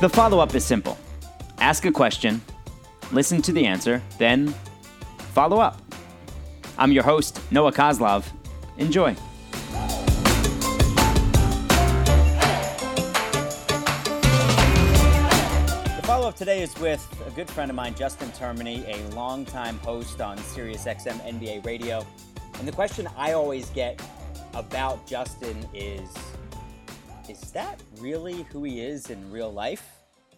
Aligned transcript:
The 0.00 0.08
follow 0.08 0.38
up 0.38 0.54
is 0.54 0.64
simple 0.64 0.96
ask 1.58 1.84
a 1.84 1.90
question, 1.90 2.40
listen 3.10 3.42
to 3.42 3.50
the 3.50 3.66
answer, 3.66 4.00
then 4.16 4.54
follow 5.32 5.58
up. 5.58 5.82
I'm 6.78 6.92
your 6.92 7.02
host, 7.02 7.40
Noah 7.50 7.72
Coslov. 7.72 8.24
Enjoy. 8.76 9.14
The 15.94 16.02
follow 16.04 16.28
up 16.28 16.36
today 16.36 16.62
is 16.62 16.78
with 16.78 17.04
a 17.26 17.30
good 17.32 17.50
friend 17.50 17.68
of 17.68 17.74
mine, 17.74 17.96
Justin 17.96 18.30
Termine, 18.30 18.84
a 18.86 19.14
longtime 19.16 19.78
host 19.80 20.20
on 20.20 20.38
SiriusXM 20.38 21.40
NBA 21.40 21.66
Radio. 21.66 22.06
And 22.60 22.68
the 22.68 22.72
question 22.72 23.08
I 23.16 23.32
always 23.32 23.68
get 23.70 24.00
about 24.54 25.08
Justin 25.08 25.66
is 25.74 26.08
Is 27.28 27.52
that 27.52 27.82
really 27.98 28.44
who 28.52 28.64
he 28.64 28.80
is 28.80 29.10
in 29.10 29.30
real 29.30 29.52
life? 29.52 29.86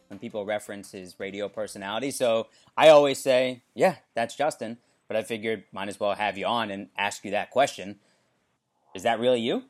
When 0.08 0.18
people 0.18 0.44
reference 0.44 0.90
his 0.90 1.14
radio 1.20 1.48
personality. 1.48 2.10
So 2.10 2.48
I 2.76 2.88
always 2.88 3.18
say, 3.18 3.62
Yeah, 3.74 3.96
that's 4.14 4.34
Justin. 4.34 4.78
But 5.06 5.16
I 5.16 5.22
figured 5.22 5.64
might 5.72 5.88
as 5.88 6.00
well 6.00 6.14
have 6.14 6.36
you 6.36 6.46
on 6.46 6.70
and 6.70 6.88
ask 6.98 7.24
you 7.24 7.30
that 7.32 7.50
question. 7.50 8.00
Is 8.94 9.04
that 9.04 9.20
really 9.20 9.40
you? 9.40 9.64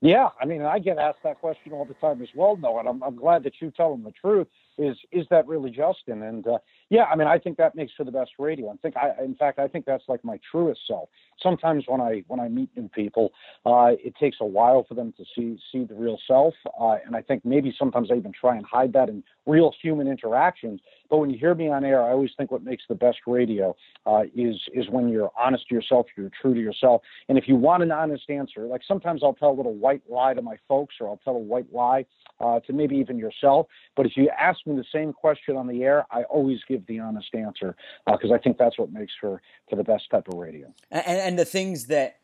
Yeah, 0.00 0.28
I 0.40 0.46
mean, 0.46 0.62
I 0.62 0.78
get 0.78 0.98
asked 0.98 1.20
that 1.24 1.40
question 1.40 1.72
all 1.72 1.84
the 1.84 1.94
time 1.94 2.22
as 2.22 2.28
well, 2.34 2.56
Noah, 2.56 2.80
and 2.80 2.88
I'm, 2.88 3.02
I'm 3.02 3.16
glad 3.16 3.42
that 3.44 3.54
you 3.60 3.72
tell 3.72 3.90
them 3.92 4.04
the 4.04 4.12
truth. 4.12 4.46
Is 4.78 4.96
is 5.10 5.26
that 5.30 5.46
really 5.48 5.70
Justin? 5.70 6.22
And 6.22 6.46
uh, 6.46 6.58
yeah, 6.88 7.04
I 7.04 7.16
mean, 7.16 7.26
I 7.26 7.38
think 7.38 7.56
that 7.58 7.74
makes 7.74 7.92
for 7.96 8.04
the 8.04 8.12
best 8.12 8.30
radio. 8.38 8.70
I 8.70 8.76
think 8.76 8.96
I, 8.96 9.12
in 9.22 9.34
fact, 9.34 9.58
I 9.58 9.66
think 9.66 9.84
that's 9.84 10.04
like 10.08 10.24
my 10.24 10.38
truest 10.50 10.80
self. 10.86 11.08
Sometimes 11.42 11.84
when 11.88 12.00
I 12.00 12.22
when 12.28 12.38
I 12.38 12.48
meet 12.48 12.70
new 12.76 12.88
people, 12.88 13.32
uh, 13.66 13.92
it 14.02 14.14
takes 14.20 14.36
a 14.40 14.46
while 14.46 14.84
for 14.88 14.94
them 14.94 15.12
to 15.16 15.24
see 15.34 15.58
see 15.72 15.84
the 15.84 15.94
real 15.94 16.18
self, 16.26 16.54
uh, 16.80 16.96
and 17.04 17.16
I 17.16 17.22
think 17.22 17.44
maybe 17.44 17.74
sometimes 17.76 18.10
I 18.12 18.14
even 18.14 18.32
try 18.32 18.56
and 18.56 18.64
hide 18.64 18.92
that 18.92 19.08
in 19.08 19.24
real 19.46 19.72
human 19.82 20.06
interactions. 20.06 20.80
But 21.10 21.18
when 21.18 21.30
you 21.30 21.38
hear 21.38 21.54
me 21.54 21.68
on 21.70 21.84
air, 21.84 22.02
I 22.02 22.10
always 22.10 22.30
think 22.36 22.50
what 22.50 22.62
makes 22.62 22.84
the 22.88 22.94
best 22.94 23.18
radio 23.26 23.74
uh, 24.06 24.22
is 24.36 24.56
is 24.72 24.88
when 24.90 25.08
you're 25.08 25.32
honest 25.36 25.68
to 25.68 25.74
yourself, 25.74 26.06
you're 26.16 26.30
true 26.40 26.54
to 26.54 26.60
yourself, 26.60 27.02
and 27.28 27.36
if 27.36 27.48
you 27.48 27.56
want 27.56 27.82
an 27.82 27.90
honest 27.90 28.30
answer, 28.30 28.66
like 28.66 28.82
sometimes 28.86 29.22
I'll 29.24 29.34
tell 29.34 29.50
a 29.50 29.58
little 29.58 29.74
white 29.74 30.02
lie 30.08 30.34
to 30.34 30.42
my 30.42 30.56
folks, 30.68 30.94
or 31.00 31.08
I'll 31.08 31.20
tell 31.24 31.34
a 31.34 31.38
white 31.38 31.72
lie 31.72 32.06
uh, 32.40 32.60
to 32.60 32.72
maybe 32.72 32.96
even 32.96 33.18
yourself. 33.18 33.66
But 33.96 34.06
if 34.06 34.12
you 34.16 34.30
ask 34.38 34.60
me 34.68 34.76
the 34.76 34.84
same 34.92 35.12
question 35.12 35.56
on 35.56 35.66
the 35.66 35.82
air, 35.82 36.06
I 36.10 36.22
always 36.24 36.58
give 36.68 36.86
the 36.86 37.00
honest 37.00 37.34
answer 37.34 37.76
because 38.06 38.30
uh, 38.30 38.34
I 38.34 38.38
think 38.38 38.58
that's 38.58 38.78
what 38.78 38.92
makes 38.92 39.12
for 39.20 39.40
for 39.68 39.76
the 39.76 39.84
best 39.84 40.10
type 40.10 40.28
of 40.28 40.38
radio. 40.38 40.72
And, 40.90 41.06
and 41.06 41.38
the 41.38 41.44
things 41.44 41.86
that 41.86 42.18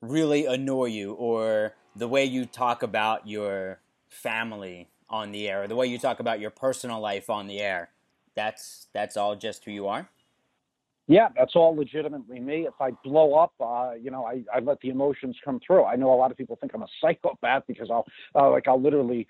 really 0.00 0.46
annoy 0.46 0.86
you, 0.86 1.12
or 1.12 1.74
the 1.96 2.08
way 2.08 2.24
you 2.24 2.44
talk 2.44 2.82
about 2.82 3.26
your 3.26 3.80
family 4.08 4.88
on 5.08 5.32
the 5.32 5.48
air, 5.48 5.62
or 5.62 5.68
the 5.68 5.76
way 5.76 5.86
you 5.86 5.98
talk 5.98 6.20
about 6.20 6.40
your 6.40 6.50
personal 6.50 7.00
life 7.00 7.30
on 7.30 7.46
the 7.46 7.60
air, 7.60 7.90
that's 8.34 8.88
that's 8.92 9.16
all 9.16 9.36
just 9.36 9.64
who 9.64 9.70
you 9.70 9.86
are. 9.86 10.08
Yeah, 11.06 11.28
that's 11.36 11.54
all 11.54 11.76
legitimately 11.76 12.40
me. 12.40 12.66
If 12.66 12.74
I 12.80 12.92
blow 13.04 13.34
up, 13.34 13.52
uh, 13.60 13.92
you 14.00 14.10
know, 14.10 14.24
I, 14.24 14.42
I 14.54 14.60
let 14.60 14.80
the 14.80 14.88
emotions 14.88 15.36
come 15.44 15.60
through. 15.64 15.84
I 15.84 15.96
know 15.96 16.12
a 16.12 16.16
lot 16.16 16.30
of 16.30 16.36
people 16.36 16.56
think 16.58 16.72
I'm 16.74 16.82
a 16.82 16.86
psychopath 17.00 17.64
because 17.68 17.90
I'll, 17.90 18.06
uh, 18.34 18.50
like, 18.50 18.68
I'll 18.68 18.80
literally 18.80 19.26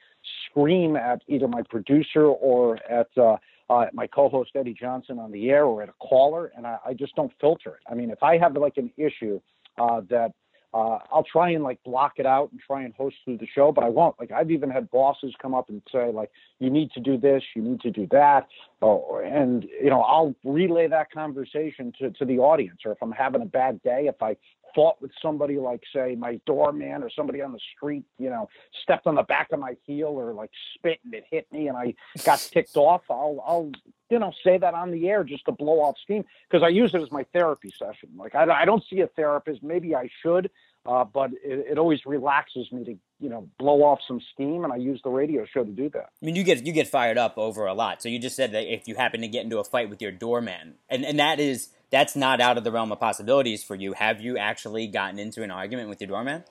scream 0.46 0.94
at 0.94 1.22
either 1.26 1.48
my 1.48 1.62
producer 1.68 2.26
or 2.26 2.78
at 2.88 3.08
uh, 3.16 3.36
uh, 3.70 3.86
my 3.92 4.06
co-host 4.06 4.50
Eddie 4.54 4.76
Johnson 4.78 5.18
on 5.18 5.32
the 5.32 5.50
air 5.50 5.64
or 5.64 5.82
at 5.82 5.88
a 5.88 5.94
caller, 6.00 6.52
and 6.56 6.64
I, 6.66 6.78
I 6.86 6.94
just 6.94 7.16
don't 7.16 7.32
filter 7.40 7.70
it. 7.70 7.82
I 7.90 7.94
mean, 7.94 8.10
if 8.10 8.22
I 8.22 8.38
have 8.38 8.56
like 8.56 8.76
an 8.76 8.92
issue 8.96 9.40
uh, 9.78 10.02
that 10.10 10.32
uh, 10.74 10.98
I'll 11.12 11.24
try 11.24 11.50
and 11.50 11.62
like 11.62 11.82
block 11.84 12.14
it 12.16 12.26
out 12.26 12.50
and 12.50 12.60
try 12.60 12.82
and 12.82 12.92
host 12.94 13.14
through 13.24 13.38
the 13.38 13.46
show, 13.46 13.70
but 13.70 13.84
I 13.84 13.88
won't. 13.88 14.18
Like 14.18 14.32
I've 14.32 14.50
even 14.50 14.70
had 14.70 14.90
bosses 14.90 15.32
come 15.40 15.54
up 15.54 15.68
and 15.68 15.80
say 15.92 16.10
like, 16.10 16.30
"You 16.58 16.68
need 16.68 16.90
to 16.92 17.00
do 17.00 17.16
this, 17.16 17.44
you 17.54 17.62
need 17.62 17.80
to 17.82 17.92
do 17.92 18.08
that," 18.10 18.48
oh, 18.82 19.22
and 19.24 19.64
you 19.64 19.88
know 19.88 20.00
I'll 20.00 20.34
relay 20.42 20.88
that 20.88 21.12
conversation 21.12 21.92
to 22.00 22.10
to 22.10 22.24
the 22.24 22.38
audience. 22.38 22.80
Or 22.84 22.90
if 22.90 22.98
I'm 23.00 23.12
having 23.12 23.40
a 23.40 23.46
bad 23.46 23.80
day, 23.84 24.06
if 24.08 24.20
I 24.20 24.36
fought 24.74 25.00
with 25.00 25.10
somebody 25.20 25.58
like 25.58 25.82
say 25.94 26.14
my 26.14 26.40
doorman 26.46 27.02
or 27.02 27.10
somebody 27.10 27.40
on 27.40 27.52
the 27.52 27.60
street, 27.76 28.04
you 28.18 28.30
know, 28.30 28.48
stepped 28.82 29.06
on 29.06 29.14
the 29.14 29.22
back 29.22 29.52
of 29.52 29.60
my 29.60 29.76
heel 29.86 30.08
or 30.08 30.32
like 30.32 30.50
spit 30.74 30.98
and 31.04 31.14
it 31.14 31.24
hit 31.30 31.46
me 31.52 31.68
and 31.68 31.76
I 31.76 31.94
got 32.24 32.38
ticked 32.52 32.76
off, 32.76 33.02
I'll 33.10 33.42
I'll 33.46 33.70
you 34.10 34.18
know 34.18 34.32
say 34.44 34.58
that 34.58 34.74
on 34.74 34.90
the 34.90 35.08
air 35.08 35.24
just 35.24 35.44
to 35.46 35.52
blow 35.52 35.80
off 35.80 35.96
steam 36.02 36.24
because 36.48 36.64
I 36.64 36.68
use 36.68 36.94
it 36.94 37.02
as 37.02 37.10
my 37.10 37.24
therapy 37.32 37.72
session. 37.78 38.10
Like 38.16 38.34
I, 38.34 38.44
I 38.50 38.64
don't 38.64 38.84
see 38.88 39.00
a 39.00 39.06
therapist, 39.08 39.62
maybe 39.62 39.94
I 39.94 40.08
should, 40.22 40.50
uh, 40.86 41.04
but 41.04 41.30
it, 41.42 41.66
it, 41.72 41.78
always 41.78 42.00
relaxes 42.04 42.70
me 42.70 42.84
to 42.84 42.96
you 43.20 43.30
know 43.30 43.48
blow 43.58 43.82
off 43.82 44.00
some 44.06 44.20
steam, 44.32 44.64
and 44.64 44.72
I 44.72 44.76
use 44.76 45.00
the 45.02 45.10
radio 45.10 45.46
show 45.46 45.64
to 45.64 45.70
do 45.70 45.88
that. 45.90 46.10
I 46.22 46.26
mean, 46.26 46.36
you 46.36 46.42
get 46.42 46.66
you 46.66 46.72
get 46.72 46.88
fired 46.88 47.16
up 47.16 47.38
over 47.38 47.66
a 47.66 47.74
lot. 47.74 48.02
So 48.02 48.08
you 48.08 48.18
just 48.18 48.36
said 48.36 48.52
that 48.52 48.70
if 48.72 48.86
you 48.86 48.94
happen 48.94 49.20
to 49.22 49.28
get 49.28 49.44
into 49.44 49.58
a 49.58 49.64
fight 49.64 49.88
with 49.88 50.02
your 50.02 50.12
doorman, 50.12 50.74
and 50.88 51.04
and 51.04 51.18
that 51.18 51.40
is 51.40 51.70
that's 51.90 52.14
not 52.16 52.40
out 52.40 52.58
of 52.58 52.64
the 52.64 52.72
realm 52.72 52.92
of 52.92 53.00
possibilities 53.00 53.64
for 53.64 53.74
you. 53.74 53.94
Have 53.94 54.20
you 54.20 54.36
actually 54.36 54.86
gotten 54.86 55.18
into 55.18 55.42
an 55.42 55.50
argument 55.50 55.88
with 55.88 56.00
your 56.00 56.08
doorman? 56.08 56.44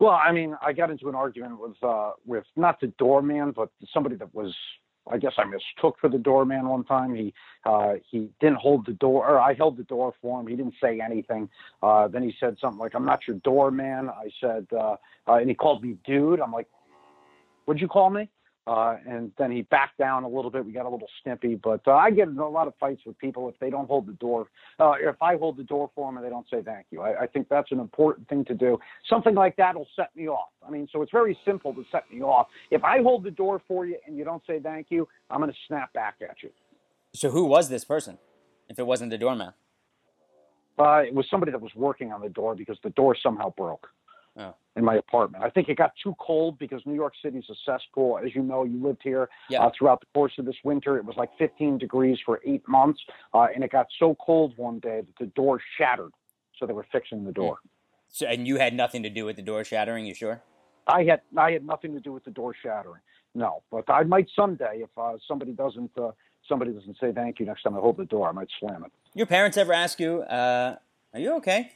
Well, 0.00 0.12
I 0.12 0.32
mean, 0.32 0.54
I 0.64 0.72
got 0.72 0.90
into 0.90 1.08
an 1.08 1.14
argument 1.14 1.60
with 1.60 1.76
uh, 1.82 2.12
with 2.24 2.44
not 2.56 2.80
the 2.80 2.86
doorman, 2.98 3.52
but 3.54 3.68
somebody 3.92 4.16
that 4.16 4.34
was 4.34 4.54
I 5.10 5.18
guess 5.18 5.32
I 5.38 5.44
mistook 5.44 5.96
for 6.00 6.08
the 6.08 6.18
doorman 6.18 6.68
one 6.68 6.84
time. 6.84 7.14
He 7.14 7.32
uh, 7.64 7.94
he 8.10 8.30
didn't 8.40 8.58
hold 8.58 8.86
the 8.86 8.92
door, 8.92 9.28
or 9.28 9.40
I 9.40 9.54
held 9.54 9.76
the 9.76 9.84
door 9.84 10.14
for 10.20 10.40
him. 10.40 10.46
He 10.46 10.56
didn't 10.56 10.74
say 10.82 11.00
anything. 11.00 11.48
Uh, 11.82 12.08
then 12.08 12.22
he 12.22 12.34
said 12.38 12.56
something 12.60 12.78
like, 12.78 12.94
"I'm 12.94 13.04
not 13.04 13.20
your 13.26 13.36
doorman." 13.38 14.08
I 14.08 14.30
said, 14.40 14.66
uh, 14.72 14.96
uh, 15.26 15.34
and 15.34 15.48
he 15.48 15.54
called 15.54 15.82
me 15.82 15.96
dude. 16.04 16.40
I'm 16.40 16.52
like, 16.52 16.68
"What'd 17.64 17.80
you 17.80 17.88
call 17.88 18.10
me?" 18.10 18.28
Uh, 18.68 18.98
and 19.08 19.32
then 19.38 19.50
he 19.50 19.62
backed 19.62 19.96
down 19.96 20.24
a 20.24 20.28
little 20.28 20.50
bit. 20.50 20.62
We 20.62 20.72
got 20.72 20.84
a 20.84 20.90
little 20.90 21.08
snippy, 21.22 21.54
but 21.54 21.80
uh, 21.86 21.92
I 21.92 22.10
get 22.10 22.28
in 22.28 22.36
a 22.38 22.46
lot 22.46 22.66
of 22.66 22.74
fights 22.78 23.00
with 23.06 23.16
people 23.16 23.48
if 23.48 23.58
they 23.60 23.70
don't 23.70 23.86
hold 23.86 24.06
the 24.06 24.12
door. 24.12 24.48
Uh, 24.78 24.92
if 25.00 25.16
I 25.22 25.36
hold 25.36 25.56
the 25.56 25.62
door 25.62 25.90
for 25.94 26.06
them 26.06 26.18
and 26.18 26.26
they 26.26 26.28
don't 26.28 26.46
say 26.50 26.60
thank 26.62 26.84
you, 26.90 27.00
I, 27.00 27.22
I 27.22 27.26
think 27.26 27.48
that's 27.48 27.72
an 27.72 27.80
important 27.80 28.28
thing 28.28 28.44
to 28.44 28.52
do. 28.52 28.78
Something 29.08 29.34
like 29.34 29.56
that 29.56 29.74
will 29.74 29.88
set 29.96 30.14
me 30.14 30.28
off. 30.28 30.50
I 30.66 30.70
mean, 30.70 30.86
so 30.92 31.00
it's 31.00 31.10
very 31.10 31.38
simple 31.46 31.72
to 31.72 31.84
set 31.90 32.04
me 32.12 32.20
off. 32.20 32.48
If 32.70 32.84
I 32.84 33.00
hold 33.00 33.24
the 33.24 33.30
door 33.30 33.62
for 33.66 33.86
you 33.86 33.96
and 34.06 34.18
you 34.18 34.24
don't 34.24 34.42
say 34.46 34.60
thank 34.60 34.88
you, 34.90 35.08
I'm 35.30 35.40
going 35.40 35.50
to 35.50 35.56
snap 35.66 35.90
back 35.94 36.16
at 36.20 36.36
you. 36.42 36.50
So 37.14 37.30
who 37.30 37.44
was 37.44 37.70
this 37.70 37.86
person? 37.86 38.18
If 38.68 38.78
it 38.78 38.86
wasn't 38.86 39.12
the 39.12 39.18
doorman, 39.18 39.54
uh, 40.78 40.98
it 41.06 41.14
was 41.14 41.24
somebody 41.30 41.52
that 41.52 41.60
was 41.62 41.72
working 41.74 42.12
on 42.12 42.20
the 42.20 42.28
door 42.28 42.54
because 42.54 42.76
the 42.84 42.90
door 42.90 43.16
somehow 43.22 43.54
broke 43.56 43.88
oh. 44.38 44.54
in 44.76 44.84
my 44.84 44.94
apartment. 44.94 45.44
I 45.44 45.50
think 45.50 45.68
it 45.68 45.76
got 45.76 45.92
too 46.02 46.14
cold 46.18 46.58
because 46.58 46.80
New 46.86 46.94
York 46.94 47.12
City's 47.22 47.44
a 47.50 47.54
cesspool. 47.66 48.18
As 48.24 48.34
you 48.34 48.42
know, 48.42 48.64
you 48.64 48.82
lived 48.82 49.00
here 49.02 49.28
yeah. 49.50 49.64
uh, 49.64 49.70
throughout 49.76 50.00
the 50.00 50.06
course 50.14 50.32
of 50.38 50.44
this 50.44 50.56
winter. 50.64 50.96
It 50.96 51.04
was 51.04 51.16
like 51.16 51.30
15 51.38 51.78
degrees 51.78 52.18
for 52.24 52.40
eight 52.46 52.66
months, 52.68 53.00
uh, 53.34 53.46
and 53.54 53.62
it 53.64 53.72
got 53.72 53.86
so 53.98 54.16
cold 54.24 54.54
one 54.56 54.78
day 54.78 55.02
that 55.02 55.18
the 55.18 55.26
door 55.26 55.60
shattered. 55.76 56.12
So 56.58 56.66
they 56.66 56.72
were 56.72 56.86
fixing 56.90 57.24
the 57.24 57.32
door. 57.32 57.58
So, 58.08 58.26
and 58.26 58.46
you 58.46 58.56
had 58.56 58.74
nothing 58.74 59.02
to 59.04 59.10
do 59.10 59.24
with 59.24 59.36
the 59.36 59.42
door 59.42 59.64
shattering. 59.64 60.06
You 60.06 60.14
sure? 60.14 60.42
I 60.86 61.04
had 61.04 61.20
I 61.36 61.52
had 61.52 61.64
nothing 61.64 61.92
to 61.94 62.00
do 62.00 62.12
with 62.12 62.24
the 62.24 62.30
door 62.30 62.54
shattering. 62.60 63.02
No, 63.34 63.62
but 63.70 63.84
I 63.88 64.02
might 64.04 64.28
someday 64.34 64.80
if 64.82 64.90
uh, 64.96 65.12
somebody 65.28 65.52
doesn't 65.52 65.90
uh, 65.96 66.10
somebody 66.48 66.72
doesn't 66.72 66.96
say 67.00 67.12
thank 67.12 67.38
you 67.38 67.46
next 67.46 67.62
time 67.62 67.76
I 67.76 67.80
hold 67.80 67.98
the 67.98 68.06
door, 68.06 68.28
I 68.28 68.32
might 68.32 68.48
slam 68.58 68.84
it. 68.84 68.92
Your 69.14 69.26
parents 69.26 69.56
ever 69.56 69.72
ask 69.72 70.00
you, 70.00 70.22
uh, 70.22 70.76
"Are 71.12 71.20
you 71.20 71.36
okay?" 71.36 71.72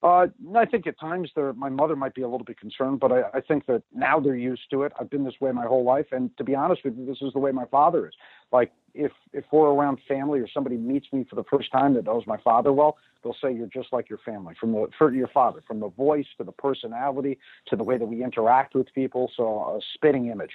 Uh, 0.00 0.26
I 0.56 0.64
think 0.64 0.86
at 0.86 0.98
times 1.00 1.30
my 1.56 1.68
mother 1.68 1.96
might 1.96 2.14
be 2.14 2.22
a 2.22 2.28
little 2.28 2.44
bit 2.44 2.58
concerned, 2.60 3.00
but 3.00 3.10
I, 3.10 3.22
I 3.34 3.40
think 3.40 3.66
that 3.66 3.82
now 3.92 4.20
they're 4.20 4.36
used 4.36 4.62
to 4.70 4.84
it. 4.84 4.92
I've 4.98 5.10
been 5.10 5.24
this 5.24 5.34
way 5.40 5.50
my 5.50 5.66
whole 5.66 5.84
life, 5.84 6.06
and 6.12 6.30
to 6.38 6.44
be 6.44 6.54
honest 6.54 6.84
with 6.84 6.96
you, 6.96 7.04
this 7.04 7.20
is 7.20 7.32
the 7.32 7.40
way 7.40 7.50
my 7.50 7.64
father 7.64 8.06
is. 8.06 8.14
Like 8.52 8.70
if 8.94 9.10
if 9.32 9.44
we're 9.50 9.70
around 9.70 9.98
family 10.06 10.38
or 10.38 10.46
somebody 10.48 10.76
meets 10.76 11.06
me 11.12 11.26
for 11.28 11.34
the 11.34 11.44
first 11.50 11.72
time 11.72 11.94
that 11.94 12.04
knows 12.04 12.22
my 12.28 12.38
father 12.38 12.72
well, 12.72 12.96
they'll 13.24 13.36
say 13.42 13.52
you're 13.52 13.66
just 13.66 13.92
like 13.92 14.08
your 14.08 14.20
family, 14.24 14.54
from 14.60 14.70
the 14.70 14.86
for 14.96 15.12
your 15.12 15.28
father, 15.28 15.64
from 15.66 15.80
the 15.80 15.88
voice 15.88 16.26
to 16.38 16.44
the 16.44 16.52
personality 16.52 17.36
to 17.66 17.74
the 17.74 17.84
way 17.84 17.98
that 17.98 18.06
we 18.06 18.22
interact 18.22 18.76
with 18.76 18.86
people. 18.94 19.30
So 19.36 19.44
a 19.46 19.80
spitting 19.94 20.28
image. 20.28 20.52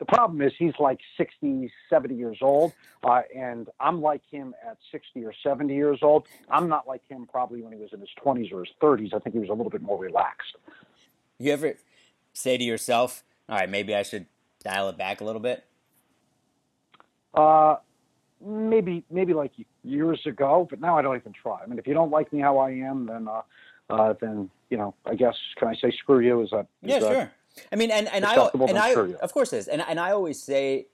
The 0.00 0.06
problem 0.06 0.40
is 0.40 0.52
he's 0.58 0.72
like 0.80 0.98
60, 1.18 1.70
70 1.90 2.14
years 2.14 2.38
old, 2.40 2.72
uh, 3.04 3.20
and 3.36 3.68
I'm 3.78 4.00
like 4.00 4.22
him 4.30 4.54
at 4.66 4.78
60 4.90 5.26
or 5.26 5.34
70 5.42 5.74
years 5.74 5.98
old. 6.00 6.26
I'm 6.48 6.70
not 6.70 6.88
like 6.88 7.06
him 7.06 7.28
probably 7.30 7.60
when 7.60 7.74
he 7.74 7.78
was 7.78 7.90
in 7.92 8.00
his 8.00 8.08
20s 8.24 8.50
or 8.50 8.64
his 8.64 8.72
30s. 8.82 9.12
I 9.12 9.18
think 9.18 9.34
he 9.34 9.40
was 9.40 9.50
a 9.50 9.52
little 9.52 9.68
bit 9.68 9.82
more 9.82 9.98
relaxed. 9.98 10.56
You 11.38 11.52
ever 11.52 11.74
say 12.32 12.56
to 12.56 12.64
yourself, 12.64 13.22
all 13.46 13.58
right, 13.58 13.68
maybe 13.68 13.94
I 13.94 14.02
should 14.02 14.24
dial 14.64 14.88
it 14.88 14.96
back 14.96 15.20
a 15.20 15.24
little 15.24 15.40
bit? 15.40 15.64
Uh, 17.34 17.76
maybe, 18.42 19.04
maybe 19.10 19.34
like 19.34 19.52
years 19.84 20.20
ago, 20.24 20.66
but 20.68 20.80
now 20.80 20.96
I 20.96 21.02
don't 21.02 21.16
even 21.16 21.34
try. 21.34 21.58
I 21.62 21.66
mean, 21.66 21.78
if 21.78 21.86
you 21.86 21.92
don't 21.92 22.10
like 22.10 22.32
me 22.32 22.40
how 22.40 22.56
I 22.56 22.70
am, 22.70 23.04
then, 23.04 23.28
uh, 23.28 23.42
uh, 23.90 24.14
then 24.18 24.48
you 24.70 24.78
know, 24.78 24.94
I 25.04 25.14
guess 25.14 25.36
can 25.58 25.68
I 25.68 25.74
say 25.74 25.90
screw 25.90 26.20
you? 26.20 26.40
Is 26.40 26.50
that 26.52 26.68
is 26.82 26.90
yeah, 26.90 26.98
that, 27.00 27.12
sure. 27.12 27.32
I 27.72 27.76
mean, 27.76 27.90
and, 27.90 28.08
and 28.08 28.24
I 28.24 28.50
and 28.68 28.78
I 28.78 28.92
of 28.92 29.32
course 29.32 29.52
is, 29.52 29.68
and 29.68 29.82
and 29.82 29.98
I 29.98 30.12
always 30.12 30.42
say 30.42 30.86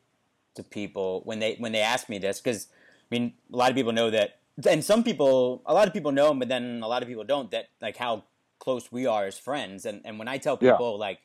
to 0.55 0.63
people 0.63 1.23
when 1.25 1.39
they 1.39 1.57
when 1.59 1.73
they 1.73 1.81
ask 1.81 2.09
me 2.09 2.19
this 2.19 2.41
because 2.41 2.69
I 3.11 3.15
mean 3.15 3.35
a 3.53 3.57
lot 3.57 3.71
of 3.71 3.77
people 3.77 3.93
know 3.93 4.11
that, 4.11 4.39
and 4.69 4.85
some 4.85 5.05
people 5.05 5.63
a 5.67 5.75
lot 5.75 5.87
of 5.87 5.95
people 5.95 6.13
know, 6.13 6.33
but 6.35 6.49
then 6.49 6.81
a 6.83 6.89
lot 6.89 7.03
of 7.03 7.09
people 7.09 7.25
don't 7.25 7.51
that 7.51 7.69
like 7.81 7.97
how 7.97 8.25
close 8.59 8.91
we 8.91 9.07
are 9.07 9.27
as 9.27 9.39
friends, 9.39 9.85
and 9.85 10.01
and 10.05 10.19
when 10.19 10.29
I 10.29 10.39
tell 10.39 10.57
people 10.57 10.93
yeah. 10.93 11.07
like 11.07 11.21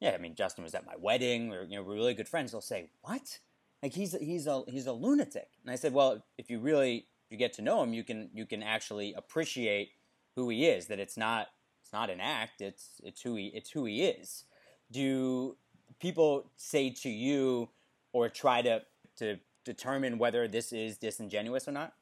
yeah, 0.00 0.10
I 0.10 0.18
mean, 0.18 0.34
Justin 0.34 0.64
was 0.64 0.74
at 0.74 0.84
my 0.84 0.94
wedding, 0.98 1.52
or 1.52 1.62
you 1.62 1.76
know, 1.76 1.82
we're 1.82 1.94
really 1.94 2.14
good 2.14 2.28
friends. 2.28 2.52
They'll 2.52 2.60
say, 2.60 2.90
"What? 3.02 3.38
Like 3.82 3.94
he's 3.94 4.14
a, 4.14 4.18
he's 4.18 4.46
a 4.46 4.62
he's 4.68 4.86
a 4.86 4.92
lunatic." 4.92 5.48
And 5.62 5.70
I 5.70 5.76
said, 5.76 5.94
"Well, 5.94 6.22
if 6.36 6.50
you 6.50 6.58
really 6.58 7.06
if 7.26 7.30
you 7.30 7.38
get 7.38 7.54
to 7.54 7.62
know 7.62 7.82
him, 7.82 7.94
you 7.94 8.04
can 8.04 8.30
you 8.34 8.44
can 8.46 8.62
actually 8.62 9.14
appreciate 9.14 9.92
who 10.34 10.48
he 10.50 10.66
is. 10.66 10.86
That 10.86 10.98
it's 10.98 11.16
not 11.16 11.48
it's 11.82 11.92
not 11.92 12.10
an 12.10 12.20
act. 12.20 12.60
It's 12.60 13.00
it's 13.02 13.22
who 13.22 13.36
he 13.36 13.46
it's 13.54 13.70
who 13.70 13.86
he 13.86 14.02
is." 14.02 14.44
Do 14.90 15.56
people 16.00 16.50
say 16.56 16.90
to 16.90 17.08
you 17.08 17.68
or 18.12 18.28
try 18.28 18.62
to 18.62 18.82
to 19.18 19.38
determine 19.64 20.18
whether 20.18 20.46
this 20.46 20.72
is 20.72 20.98
disingenuous 20.98 21.68
or 21.68 21.72
not? 21.72 21.92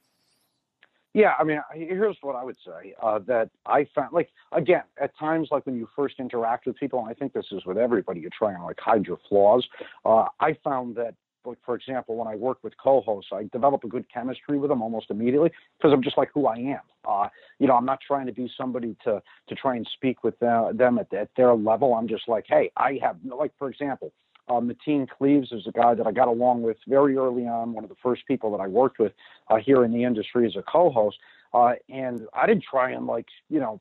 Yeah, 1.14 1.34
I 1.38 1.44
mean, 1.44 1.60
here's 1.72 2.16
what 2.22 2.34
I 2.34 2.42
would 2.42 2.56
say 2.66 2.92
uh, 3.00 3.20
that 3.20 3.48
I 3.66 3.86
found, 3.94 4.12
like, 4.12 4.30
again, 4.50 4.82
at 5.00 5.16
times, 5.16 5.48
like 5.52 5.64
when 5.64 5.76
you 5.76 5.88
first 5.94 6.16
interact 6.18 6.66
with 6.66 6.74
people, 6.74 6.98
and 6.98 7.08
I 7.08 7.14
think 7.14 7.32
this 7.32 7.46
is 7.52 7.64
with 7.64 7.78
everybody, 7.78 8.18
you 8.20 8.30
try 8.36 8.52
and 8.52 8.64
like 8.64 8.80
hide 8.80 9.06
your 9.06 9.18
flaws. 9.28 9.64
Uh, 10.04 10.26
I 10.40 10.56
found 10.64 10.96
that, 10.96 11.14
like, 11.44 11.58
for 11.64 11.76
example, 11.76 12.16
when 12.16 12.26
I 12.26 12.34
work 12.34 12.58
with 12.64 12.76
co-hosts, 12.82 13.30
I 13.32 13.48
develop 13.52 13.84
a 13.84 13.88
good 13.88 14.06
chemistry 14.12 14.58
with 14.58 14.70
them 14.70 14.82
almost 14.82 15.08
immediately 15.08 15.52
because 15.78 15.92
I'm 15.92 16.02
just 16.02 16.18
like 16.18 16.30
who 16.34 16.46
I 16.46 16.56
am. 16.56 16.80
Uh, 17.06 17.28
you 17.58 17.66
know, 17.66 17.74
I'm 17.76 17.84
not 17.84 18.00
trying 18.06 18.26
to 18.26 18.32
be 18.32 18.50
somebody 18.56 18.96
to 19.04 19.22
to 19.48 19.54
try 19.54 19.76
and 19.76 19.88
speak 19.94 20.24
with 20.24 20.38
them, 20.38 20.98
at, 20.98 21.12
at 21.12 21.30
their 21.36 21.54
level. 21.54 21.94
I'm 21.94 22.08
just 22.08 22.28
like, 22.28 22.44
hey, 22.48 22.70
I 22.76 22.98
have, 23.02 23.16
like, 23.24 23.52
for 23.58 23.68
example, 23.70 24.12
uh, 24.48 24.60
Mateen 24.60 25.08
Cleaves 25.08 25.52
is 25.52 25.66
a 25.66 25.72
guy 25.72 25.94
that 25.94 26.06
I 26.06 26.12
got 26.12 26.28
along 26.28 26.62
with 26.62 26.76
very 26.86 27.16
early 27.16 27.46
on, 27.46 27.72
one 27.72 27.84
of 27.84 27.90
the 27.90 27.96
first 28.02 28.26
people 28.26 28.50
that 28.52 28.62
I 28.62 28.66
worked 28.66 28.98
with 28.98 29.12
uh, 29.48 29.56
here 29.56 29.84
in 29.84 29.92
the 29.92 30.04
industry 30.04 30.46
as 30.46 30.56
a 30.56 30.62
co-host. 30.62 31.18
Uh, 31.52 31.74
and 31.88 32.26
I 32.34 32.46
didn't 32.46 32.64
try 32.68 32.90
and 32.90 33.06
like, 33.06 33.26
you 33.48 33.60
know, 33.60 33.80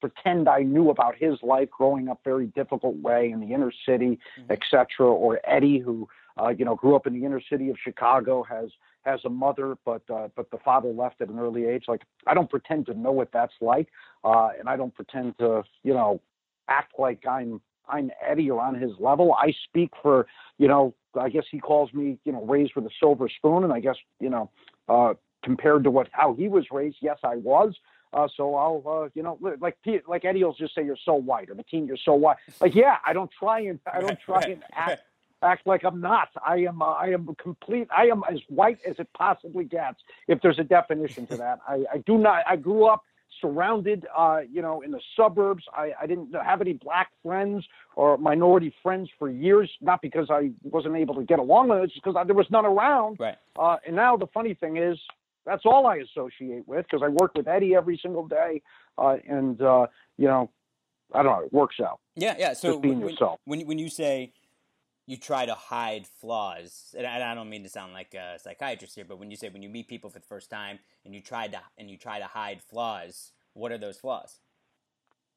pretend 0.00 0.48
I 0.48 0.60
knew 0.60 0.90
about 0.90 1.16
his 1.16 1.38
life 1.42 1.70
growing 1.70 2.08
up 2.08 2.20
very 2.24 2.46
difficult 2.48 2.96
way 2.96 3.30
in 3.30 3.40
the 3.40 3.54
inner 3.54 3.72
city, 3.86 4.18
mm-hmm. 4.38 4.52
etc. 4.52 5.06
Or 5.06 5.40
Eddie, 5.44 5.78
who 5.78 6.08
uh, 6.40 6.48
you 6.48 6.64
know 6.64 6.74
grew 6.74 6.94
up 6.94 7.06
in 7.06 7.14
the 7.14 7.24
inner 7.24 7.40
city 7.50 7.70
of 7.70 7.76
Chicago, 7.82 8.42
has 8.42 8.70
has 9.04 9.20
a 9.24 9.30
mother, 9.30 9.76
but 9.84 10.02
uh, 10.10 10.28
but 10.36 10.50
the 10.50 10.58
father 10.58 10.88
left 10.88 11.20
at 11.20 11.28
an 11.28 11.38
early 11.38 11.66
age. 11.66 11.84
Like 11.88 12.02
I 12.26 12.34
don't 12.34 12.50
pretend 12.50 12.86
to 12.86 12.94
know 12.94 13.12
what 13.12 13.30
that's 13.32 13.54
like, 13.60 13.88
uh, 14.24 14.48
and 14.58 14.68
I 14.68 14.76
don't 14.76 14.94
pretend 14.94 15.38
to 15.38 15.62
you 15.82 15.94
know 15.94 16.20
act 16.68 16.94
like 16.98 17.26
I'm 17.26 17.60
I'm 17.88 18.10
Eddie 18.26 18.50
or 18.50 18.60
on 18.60 18.74
his 18.74 18.92
level. 18.98 19.34
I 19.34 19.52
speak 19.64 19.90
for, 20.02 20.26
you 20.58 20.68
know, 20.68 20.94
I 21.18 21.28
guess 21.28 21.44
he 21.50 21.58
calls 21.58 21.92
me, 21.92 22.18
you 22.24 22.32
know, 22.32 22.44
raised 22.44 22.74
with 22.74 22.86
a 22.86 22.90
silver 22.98 23.28
spoon, 23.28 23.64
and 23.64 23.72
I 23.72 23.80
guess, 23.80 23.96
you 24.20 24.30
know, 24.30 24.50
uh, 24.88 25.14
compared 25.42 25.84
to 25.84 25.90
what 25.90 26.08
how 26.12 26.34
he 26.34 26.48
was 26.48 26.66
raised, 26.70 26.96
yes, 27.00 27.18
I 27.22 27.36
was. 27.36 27.74
Uh, 28.12 28.28
so 28.36 28.54
I'll, 28.54 28.82
uh, 28.86 29.08
you 29.14 29.22
know, 29.22 29.38
like 29.60 29.76
like 30.06 30.24
Eddie 30.24 30.44
will 30.44 30.54
just 30.54 30.74
say 30.74 30.84
you're 30.84 30.96
so 31.04 31.14
white, 31.14 31.50
or 31.50 31.54
the 31.54 31.64
team 31.64 31.86
you're 31.86 31.96
so 31.96 32.14
white. 32.14 32.36
Like, 32.60 32.74
yeah, 32.74 32.96
I 33.04 33.12
don't 33.12 33.30
try 33.38 33.60
and 33.60 33.80
I 33.92 34.00
don't 34.00 34.18
try 34.24 34.42
and 34.42 34.62
act 34.72 35.02
act 35.44 35.66
like 35.66 35.84
I'm 35.84 36.00
not. 36.00 36.28
I 36.44 36.58
am 36.58 36.82
uh, 36.82 36.86
I 36.86 37.08
am 37.08 37.34
complete. 37.40 37.88
I 37.96 38.06
am 38.06 38.22
as 38.30 38.40
white 38.48 38.78
as 38.86 38.96
it 38.98 39.08
possibly 39.16 39.64
gets. 39.64 40.00
If 40.26 40.40
there's 40.42 40.58
a 40.58 40.64
definition 40.64 41.26
to 41.28 41.36
that, 41.36 41.60
I, 41.68 41.84
I 41.92 41.98
do 41.98 42.18
not. 42.18 42.44
I 42.48 42.56
grew 42.56 42.86
up 42.86 43.02
surrounded, 43.40 44.06
uh, 44.16 44.40
you 44.50 44.62
know, 44.62 44.80
in 44.80 44.90
the 44.90 45.00
suburbs. 45.16 45.64
I, 45.72 45.92
I 46.00 46.06
didn't 46.06 46.34
have 46.34 46.60
any 46.60 46.74
black 46.74 47.10
friends 47.22 47.64
or 47.96 48.16
minority 48.16 48.74
friends 48.82 49.10
for 49.18 49.28
years, 49.28 49.70
not 49.80 50.00
because 50.02 50.28
I 50.30 50.50
wasn't 50.62 50.96
able 50.96 51.14
to 51.16 51.22
get 51.24 51.38
along 51.38 51.68
with 51.68 51.80
it, 51.80 51.86
just 51.88 52.04
because 52.04 52.26
there 52.26 52.34
was 52.34 52.46
none 52.50 52.64
around. 52.64 53.18
Right. 53.18 53.36
Uh, 53.58 53.76
and 53.86 53.96
now 53.96 54.16
the 54.16 54.28
funny 54.28 54.54
thing 54.54 54.76
is, 54.76 54.98
that's 55.44 55.66
all 55.66 55.86
I 55.86 55.96
associate 55.96 56.66
with 56.66 56.86
because 56.90 57.02
I 57.04 57.08
work 57.08 57.34
with 57.34 57.46
Eddie 57.46 57.74
every 57.74 57.98
single 58.02 58.26
day, 58.26 58.62
uh, 58.96 59.16
and 59.28 59.60
uh, 59.60 59.86
you 60.16 60.26
know, 60.26 60.50
I 61.12 61.22
don't 61.22 61.38
know, 61.38 61.44
it 61.44 61.52
works 61.52 61.76
out. 61.80 62.00
Yeah, 62.16 62.34
yeah. 62.38 62.54
So 62.54 62.70
Just 62.70 62.82
being 62.82 63.00
when, 63.00 63.10
yourself. 63.10 63.40
when 63.44 63.60
when 63.66 63.78
you 63.78 63.90
say 63.90 64.32
you 65.06 65.16
try 65.16 65.44
to 65.44 65.54
hide 65.54 66.06
flaws, 66.06 66.94
and 66.96 67.06
I 67.06 67.34
don't 67.34 67.50
mean 67.50 67.62
to 67.64 67.68
sound 67.68 67.92
like 67.92 68.14
a 68.14 68.38
psychiatrist 68.38 68.94
here, 68.94 69.04
but 69.04 69.18
when 69.18 69.30
you 69.30 69.36
say 69.36 69.48
when 69.50 69.62
you 69.62 69.68
meet 69.68 69.88
people 69.88 70.10
for 70.10 70.18
the 70.18 70.26
first 70.26 70.50
time 70.50 70.78
and 71.04 71.14
you 71.14 71.20
try 71.20 71.46
to 71.48 71.60
and 71.76 71.90
you 71.90 71.96
try 71.96 72.18
to 72.18 72.26
hide 72.26 72.62
flaws, 72.62 73.32
what 73.52 73.70
are 73.70 73.78
those 73.78 73.98
flaws? 73.98 74.40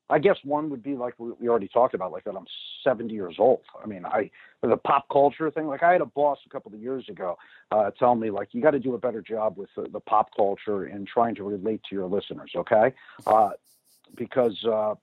I 0.09 0.19
guess 0.19 0.37
one 0.43 0.69
would 0.69 0.81
be 0.81 0.95
like 0.95 1.15
we 1.17 1.49
already 1.49 1.67
talked 1.67 1.93
about, 1.93 2.13
like 2.13 2.23
that 2.23 2.35
I'm 2.35 2.45
70 2.83 3.13
years 3.13 3.35
old. 3.39 3.61
I 3.83 3.87
mean, 3.87 4.05
I 4.05 4.31
the 4.61 4.77
pop 4.77 5.07
culture 5.11 5.51
thing. 5.51 5.67
Like 5.67 5.83
I 5.83 5.91
had 5.91 6.01
a 6.01 6.05
boss 6.05 6.39
a 6.45 6.49
couple 6.49 6.73
of 6.73 6.79
years 6.79 7.09
ago 7.09 7.37
uh, 7.71 7.91
tell 7.91 8.15
me 8.15 8.31
like 8.31 8.49
you 8.53 8.61
got 8.61 8.71
to 8.71 8.79
do 8.79 8.95
a 8.95 8.97
better 8.97 9.21
job 9.21 9.57
with 9.57 9.69
the, 9.75 9.89
the, 9.89 9.99
pop 9.99 10.29
culture 10.35 10.85
and 10.85 11.05
trying 11.07 11.35
to 11.35 11.43
relate 11.43 11.81
to 11.89 11.95
your 11.95 12.07
listeners. 12.07 12.51
Okay, 12.55 12.93
uh, 13.25 13.49
because 14.15 14.63
uh, 14.63 14.95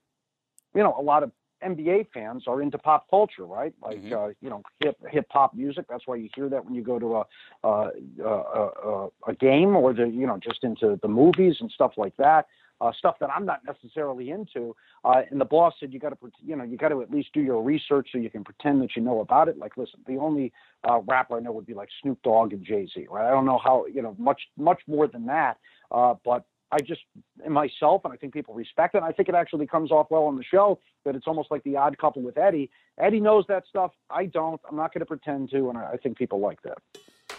you 0.74 0.82
know 0.82 0.94
a 0.98 1.02
lot 1.02 1.22
of 1.22 1.32
NBA 1.64 2.08
fans 2.12 2.44
are 2.46 2.62
into 2.62 2.78
pop 2.78 3.08
culture, 3.08 3.44
right? 3.44 3.74
Like 3.82 3.98
mm-hmm. 3.98 4.14
uh, 4.14 4.28
you 4.40 4.50
know, 4.50 4.62
hip 4.80 4.96
hip 5.10 5.26
hop 5.30 5.54
music. 5.54 5.86
That's 5.88 6.06
why 6.06 6.16
you 6.16 6.28
hear 6.34 6.48
that 6.48 6.64
when 6.64 6.74
you 6.74 6.82
go 6.82 6.98
to 6.98 7.16
a 7.16 7.24
uh, 7.64 7.90
a, 8.24 8.28
a, 8.28 9.08
a 9.28 9.34
game 9.34 9.76
or 9.76 9.92
the 9.92 10.06
you 10.06 10.26
know 10.26 10.38
just 10.38 10.64
into 10.64 10.98
the 11.02 11.08
movies 11.08 11.56
and 11.60 11.70
stuff 11.70 11.92
like 11.96 12.16
that. 12.18 12.46
Uh, 12.80 12.90
stuff 12.98 13.14
that 13.20 13.30
I'm 13.30 13.46
not 13.46 13.60
necessarily 13.64 14.30
into. 14.30 14.74
Uh, 15.04 15.22
and 15.30 15.40
the 15.40 15.44
boss 15.44 15.74
said 15.78 15.92
you 15.92 16.00
got 16.00 16.10
to, 16.10 16.32
you 16.44 16.56
know, 16.56 16.64
you 16.64 16.76
got 16.76 16.88
to 16.88 17.00
at 17.02 17.10
least 17.10 17.28
do 17.32 17.40
your 17.40 17.62
research 17.62 18.08
so 18.10 18.18
you 18.18 18.28
can 18.28 18.42
pretend 18.42 18.82
that 18.82 18.96
you 18.96 19.00
know 19.00 19.20
about 19.20 19.48
it. 19.48 19.56
Like, 19.56 19.76
listen, 19.76 20.00
the 20.08 20.16
only 20.16 20.52
uh, 20.82 20.98
rapper 21.06 21.36
I 21.36 21.40
know 21.40 21.52
would 21.52 21.66
be 21.66 21.72
like 21.72 21.88
Snoop 22.02 22.18
Dogg 22.24 22.52
and 22.52 22.64
Jay 22.64 22.86
Z, 22.92 23.06
right? 23.08 23.26
I 23.26 23.30
don't 23.30 23.46
know 23.46 23.60
how, 23.62 23.86
you 23.86 24.02
know, 24.02 24.16
much 24.18 24.42
much 24.58 24.82
more 24.88 25.06
than 25.06 25.24
that. 25.26 25.58
Uh, 25.92 26.14
but 26.24 26.44
I 26.74 26.80
just 26.80 27.02
myself, 27.48 28.04
and 28.04 28.12
I 28.12 28.16
think 28.16 28.32
people 28.32 28.52
respect 28.52 28.96
it. 28.96 28.98
And 28.98 29.06
I 29.06 29.12
think 29.12 29.28
it 29.28 29.36
actually 29.36 29.66
comes 29.66 29.92
off 29.92 30.08
well 30.10 30.24
on 30.24 30.36
the 30.36 30.42
show 30.42 30.80
that 31.04 31.14
it's 31.14 31.28
almost 31.28 31.52
like 31.52 31.62
the 31.62 31.76
odd 31.76 31.96
couple 31.98 32.20
with 32.20 32.36
Eddie. 32.36 32.68
Eddie 32.98 33.20
knows 33.20 33.44
that 33.48 33.64
stuff. 33.68 33.92
I 34.10 34.26
don't. 34.26 34.60
I'm 34.68 34.74
not 34.74 34.92
going 34.92 35.00
to 35.00 35.06
pretend 35.06 35.50
to, 35.50 35.68
and 35.68 35.78
I, 35.78 35.92
I 35.92 35.96
think 35.98 36.18
people 36.18 36.40
like 36.40 36.60
that. 36.62 36.78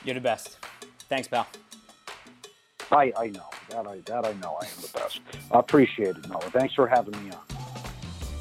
You're 0.05 0.15
the 0.15 0.21
best. 0.21 0.57
Thanks, 1.09 1.27
pal. 1.27 1.47
I, 2.91 3.11
I 3.17 3.27
know 3.27 3.49
that 3.71 3.85
I 3.85 3.99
that 4.05 4.25
I 4.25 4.31
know 4.33 4.57
I 4.61 4.65
am 4.65 4.81
the 4.81 4.91
best. 4.93 5.19
I 5.51 5.59
appreciate 5.59 6.15
it, 6.15 6.29
Noah. 6.29 6.49
Thanks 6.51 6.73
for 6.73 6.87
having 6.87 7.21
me 7.21 7.31
on. 7.31 7.41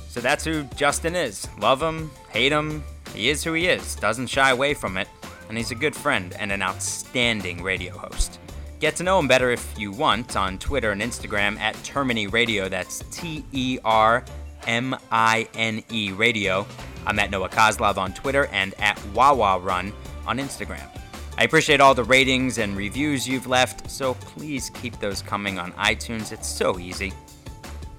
So 0.09 0.21
that's 0.21 0.45
who 0.45 0.63
Justin 0.77 1.17
is. 1.17 1.49
Love 1.59 1.83
him, 1.83 2.09
hate 2.31 2.53
him. 2.53 2.85
He 3.13 3.31
is 3.31 3.43
who 3.43 3.55
he 3.55 3.67
is. 3.67 3.97
Doesn't 3.97 4.29
shy 4.29 4.51
away 4.51 4.75
from 4.75 4.97
it, 4.97 5.09
and 5.49 5.59
he's 5.59 5.73
a 5.73 5.75
good 5.75 5.97
friend 5.97 6.37
and 6.39 6.53
an 6.53 6.63
outstanding 6.63 7.65
radio 7.65 7.99
host. 7.99 8.39
Get 8.81 8.97
to 8.97 9.03
know 9.03 9.19
him 9.19 9.29
better 9.29 9.51
if 9.51 9.79
you 9.79 9.93
want 9.93 10.37
on 10.37 10.59
Twitter 10.59 10.91
and 10.91 11.01
Instagram 11.01 11.59
at 11.59 11.75
Termine 11.77 12.31
Radio. 12.33 12.69
That's 12.69 13.03
T 13.11 13.45
E 13.53 13.79
R 13.85 14.25
M 14.67 14.97
I 15.11 15.49
N 15.55 15.83
E 15.91 16.13
Radio. 16.13 16.67
I'm 17.07 17.19
at 17.19 17.31
Noah 17.31 17.49
Coslov 17.49 17.97
on 17.97 18.13
Twitter 18.13 18.47
and 18.47 18.75
at 18.79 19.03
Wawa 19.15 19.59
Run 19.59 19.93
on 20.27 20.39
Instagram. 20.39 20.89
I 21.37 21.45
appreciate 21.45 21.81
all 21.81 21.95
the 21.95 22.05
ratings 22.05 22.59
and 22.59 22.77
reviews 22.77 23.27
you've 23.29 23.47
left, 23.47 23.91
so 23.91 24.15
please 24.15 24.71
keep 24.71 24.99
those 25.01 25.21
coming 25.21 25.59
on 25.59 25.73
iTunes. 25.73 26.31
It's 26.33 26.49
so 26.49 26.79
easy. 26.79 27.13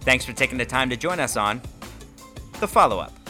Thanks 0.02 0.24
for 0.24 0.34
taking 0.34 0.58
the 0.58 0.66
time 0.66 0.90
to 0.90 0.96
join 0.96 1.20
us 1.20 1.36
on 1.36 1.62
The 2.60 2.68
Follow 2.68 3.00
Up. 3.00 3.25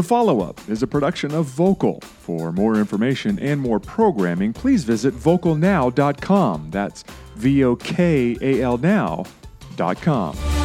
The 0.00 0.08
Follow 0.08 0.40
Up 0.40 0.58
is 0.66 0.82
a 0.82 0.86
production 0.86 1.34
of 1.34 1.44
Vokal. 1.44 2.02
For 2.02 2.52
more 2.52 2.76
information 2.76 3.38
and 3.38 3.60
more 3.60 3.78
programming, 3.78 4.54
please 4.54 4.82
visit 4.82 5.12
vokalnow.com. 5.12 6.70
That's 6.70 7.02
V 7.36 7.64
O 7.64 7.76
K 7.76 8.34
A 8.40 8.62
L 8.62 8.78
now.com. 8.78 10.59